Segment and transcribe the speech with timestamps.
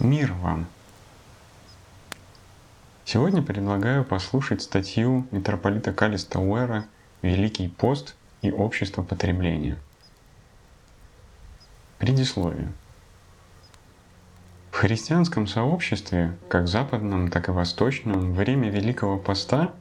[0.00, 0.64] Мир вам!
[3.04, 6.86] Сегодня предлагаю послушать статью митрополита Калиста Уэра
[7.20, 9.76] «Великий пост и общество потребления».
[11.98, 12.72] Предисловие.
[14.70, 19.74] В христианском сообществе, как западном, так и восточном, время Великого Поста,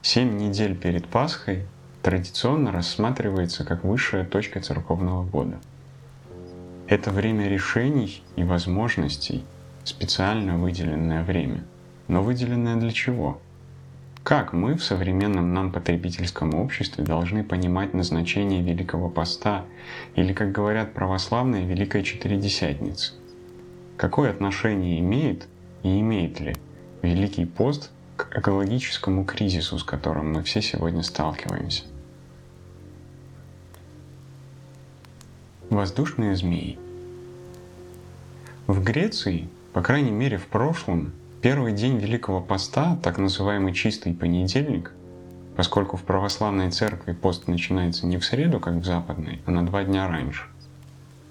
[0.00, 1.66] семь недель перед Пасхой,
[2.02, 5.58] традиционно рассматривается как высшая точка церковного года.
[6.86, 9.44] Это время решений и возможностей,
[9.88, 11.64] специально выделенное время.
[12.08, 13.40] Но выделенное для чего?
[14.22, 19.64] Как мы в современном нам потребительском обществе должны понимать назначение Великого Поста
[20.16, 23.12] или, как говорят православные, Великой Четыредесятницы?
[23.96, 25.46] Какое отношение имеет
[25.84, 26.56] и имеет ли
[27.02, 31.84] Великий Пост к экологическому кризису, с которым мы все сегодня сталкиваемся?
[35.70, 36.78] Воздушные змеи.
[38.66, 44.92] В Греции, по крайней мере в прошлом, первый день Великого Поста, так называемый чистый понедельник,
[45.54, 49.84] поскольку в православной церкви пост начинается не в среду, как в западной, а на два
[49.84, 50.44] дня раньше,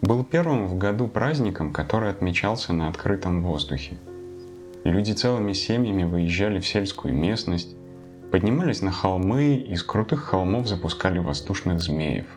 [0.04, 3.98] был первым в году праздником, который отмечался на открытом воздухе.
[4.84, 7.76] Люди целыми семьями выезжали в сельскую местность,
[8.32, 12.28] поднимались на холмы и с крутых холмов запускали воздушных змеев–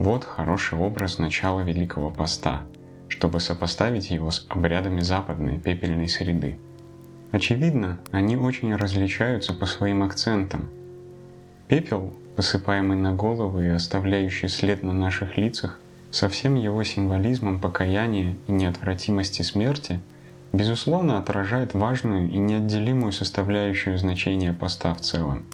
[0.00, 2.62] вот хороший образ начала Великого Поста,
[3.10, 6.56] чтобы сопоставить его с обрядами западной пепельной среды.
[7.32, 10.70] Очевидно, они очень различаются по своим акцентам.
[11.68, 15.78] Пепел, посыпаемый на головы и оставляющий след на наших лицах,
[16.10, 20.00] со всем его символизмом покаяния и неотвратимости смерти,
[20.52, 25.44] безусловно отражает важную и неотделимую составляющую значения поста в целом.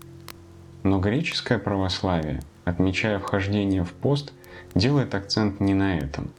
[0.82, 4.32] Но греческое православие, отмечая вхождение в пост,
[4.74, 6.30] делает акцент не на этом.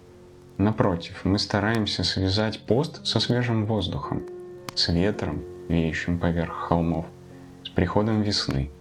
[0.58, 4.24] Напротив, мы стараемся связать пост со свежим воздухом,
[4.74, 7.06] с ветром, веющим поверх холмов,
[7.64, 8.72] с приходом весны.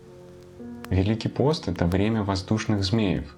[0.89, 3.37] Великий пост— это время воздушных змеев,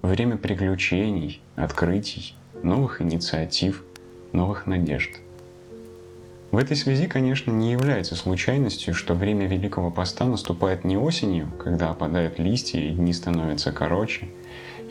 [0.00, 3.84] время приключений, открытий, новых инициатив,
[4.32, 5.10] новых надежд.
[6.52, 11.90] В этой связи, конечно, не является случайностью, что время Великого Поста наступает не осенью, когда
[11.90, 14.28] опадают листья и дни становятся короче,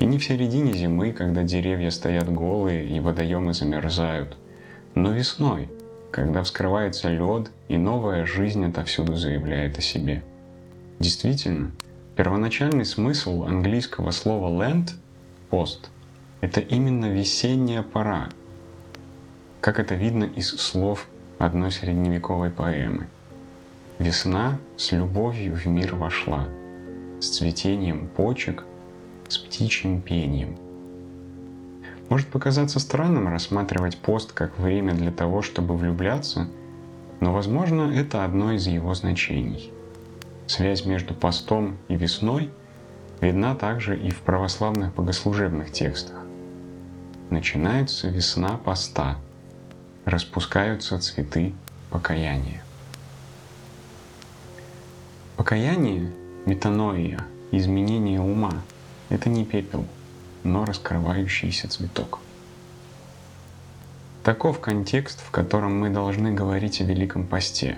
[0.04, 4.36] и не в середине зимы, когда деревья стоят голые и водоемы замерзают,
[4.96, 5.70] но весной,
[6.12, 10.22] когда вскрывается лед и новая жизнь отовсюду заявляет о себе.
[11.00, 11.72] Действительно,
[12.18, 14.90] первоначальный смысл английского слова land–
[15.50, 15.90] пост–
[16.42, 18.28] это именно весенняя пора,
[19.62, 21.08] как это видно из слов
[21.40, 23.08] одной средневековой поэмы.
[24.00, 26.50] Весна с любовью в мир вошла,
[27.22, 28.66] с цветением почек–
[29.28, 30.58] с птичьим пением.
[32.10, 36.48] Может показаться странным рассматривать пост как время для того, чтобы влюбляться,
[37.20, 39.72] но, возможно, это одно из его значений.
[40.46, 42.52] Связь между постом и весной
[43.22, 46.18] видна также и в православных богослужебных текстах.
[47.30, 49.18] Начинается весна поста,
[50.06, 51.54] распускаются цветы
[51.90, 52.62] покаяния.
[55.38, 56.12] Покаяние,
[56.46, 58.62] метаноия, изменение ума–
[59.14, 59.86] это не пепел,
[60.44, 62.20] но раскрывающийся цветок.
[64.24, 67.78] Таков контекст, в котором мы должны говорить о Великом Посте.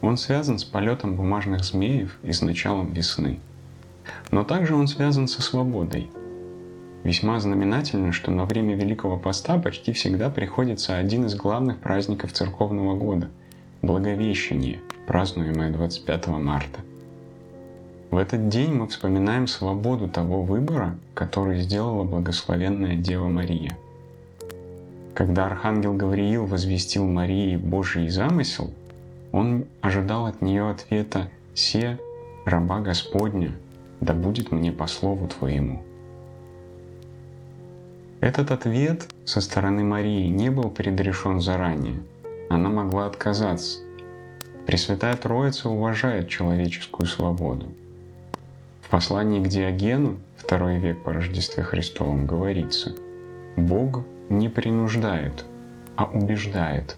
[0.00, 3.40] Он связан с полетом бумажных змеев и с началом весны.
[4.30, 6.10] Но также он связан со свободой.
[7.02, 12.94] Весьма знаменательно, что на время Великого Поста почти всегда приходится один из главных праздников церковного
[12.96, 13.28] года–
[13.82, 16.80] Благовещение, празднуемое 25 марта–
[18.14, 23.76] в этот день мы вспоминаем свободу того выбора, который сделала благословенная Дева Мария.
[25.14, 28.72] Когда архангел Гавриил возвестил Марии Божий замысел,
[29.32, 31.98] он ожидал от нее ответа «Се,
[32.44, 33.50] раба Господня,
[34.00, 35.82] да будет мне по слову Твоему».
[38.20, 41.96] Этот ответ со стороны Марии не был предрешен заранее.
[42.48, 43.80] Она могла отказаться.
[44.68, 47.66] Пресвятая Троица уважает человеческую свободу.
[48.94, 52.94] Послании к Диогену, второй век по Рождестве Христовом, говорится,
[53.56, 55.44] «Бог не принуждает,
[55.96, 56.96] а убеждает,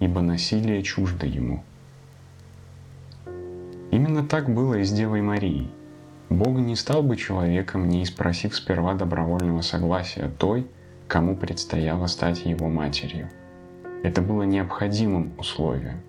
[0.00, 1.64] ибо насилие чуждо Ему».
[3.90, 5.70] Именно так было и с Девой Марией.
[6.28, 10.66] Бог не стал бы человеком, не спросив сперва добровольного согласия той,
[11.08, 13.30] кому предстояло стать его матерью.
[14.02, 16.02] Это было необходимым условием.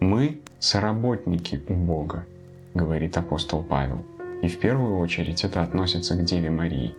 [0.00, 2.26] «Мы– соработники у Бога»,–
[2.74, 4.04] говорит апостол Павел–
[4.42, 6.94] и в первую очередь это относится к Деве Марии.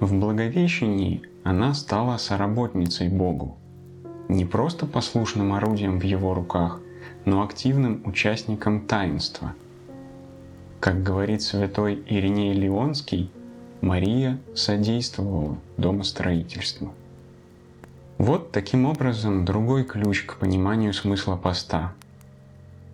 [0.00, 3.56] В Благовещении она стала соработницей Богу.
[4.28, 6.80] не просто послушным орудием в его руках,
[7.24, 9.54] но активным участником таинства.
[10.80, 13.30] Как говорит святой Ириней Леонский,
[13.80, 16.94] Мария содействовала домостроительству.
[18.18, 21.92] Вот таким образом другой ключ к пониманию смысла поста.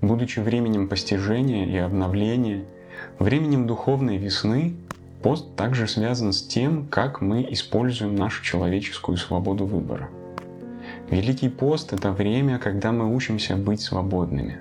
[0.00, 2.64] Будучи временем постижения и обновления,
[3.18, 4.74] временем духовной весны,
[5.22, 10.08] пост также связан с тем, как мы используем нашу человеческую свободу выбора–
[11.10, 14.58] Великий пост— это время, когда мы учимся быть свободными.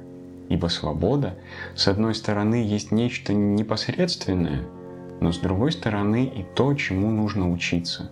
[0.50, 1.36] Ибо свобода,
[1.76, 4.64] с одной стороны, есть нечто непосредственное,
[5.22, 8.10] но с другой стороны и то, чему нужно учиться.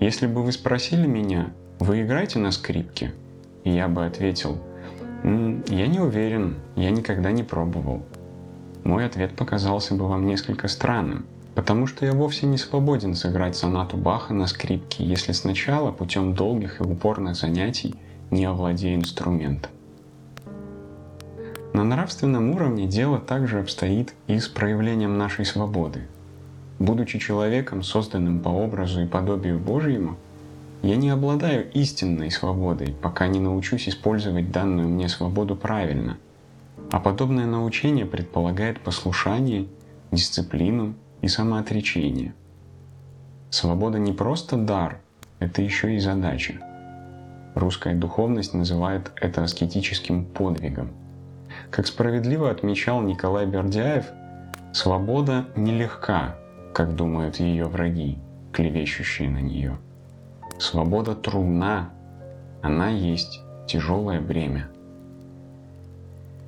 [0.00, 3.12] Если бы вы спросили меня, вы играете на скрипке?
[3.62, 4.58] Я бы ответил,
[5.22, 8.02] я не уверен, я никогда не пробовал.
[8.84, 13.96] Мой ответ показался бы вам несколько странным, Потому что я вовсе не свободен сыграть сонату
[13.96, 17.94] Баха на скрипке, если сначала путем долгих и упорных занятий
[18.30, 19.70] не овладею инструментом.
[21.72, 26.08] На нравственном уровне дело также обстоит и с проявлением нашей свободы.
[26.78, 30.16] Будучи человеком, созданным по образу и подобию Божьему,
[30.82, 36.18] я не обладаю истинной свободой, пока не научусь использовать данную мне свободу правильно.
[36.90, 39.66] А подобное научение предполагает послушание,
[40.12, 42.34] дисциплину и самоотречение.
[43.50, 45.00] Свобода не просто дар,
[45.38, 46.60] это еще и задача.
[47.54, 50.90] Русская духовность называет это аскетическим подвигом.
[51.70, 54.06] Как справедливо отмечал Николай Бердяев,
[54.72, 56.36] свобода нелегка,
[56.72, 58.18] как думают ее враги,
[58.52, 59.78] клевещущие на нее.
[60.58, 61.90] Свобода трудна,
[62.62, 64.68] она есть тяжелое бремя.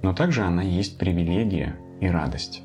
[0.06, 2.62] Но также она есть привилегия и радость.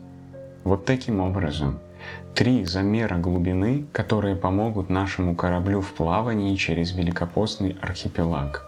[0.63, 1.79] Вот таким образом–
[2.35, 8.63] Три замера глубины, которые помогут нашему кораблю в плавании через Великопостный архипелаг.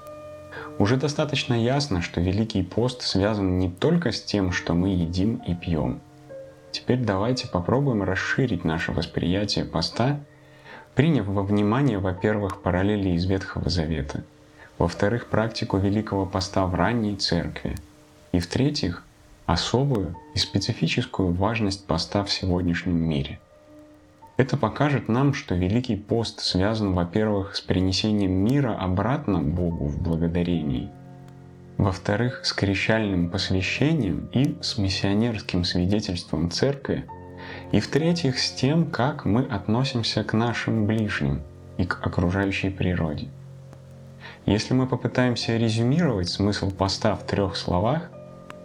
[0.80, 5.54] Уже достаточно ясно, что Великий пост связан не только с тем, что мы едим и
[5.54, 6.00] пьем.
[6.72, 10.20] Теперь давайте попробуем расширить наше восприятие поста,
[10.96, 14.24] приняв во внимание, во-первых, параллели из Ветхого Завета,
[14.80, 17.76] во-вторых, практику Великого поста в ранней церкви,
[18.34, 19.04] и в-третьих,
[19.46, 23.40] особую и специфическую важность поста в сегодняшнем мире.
[24.36, 30.90] Это покажет нам, что Великий пост связан, во-первых, с принесением мира обратно Богу в благодарении,
[31.78, 37.06] во-вторых, с крещальным посвящением и с миссионерским свидетельством Церкви,
[37.72, 41.42] и в-третьих, с тем, как мы относимся к нашим ближним
[41.78, 43.28] и к окружающей природе.
[44.46, 48.10] Если мы попытаемся резюмировать смысл поста в трех словах,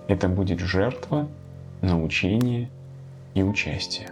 [0.08, 1.28] это будет жертва,
[1.82, 2.68] научение
[3.34, 4.10] и участие.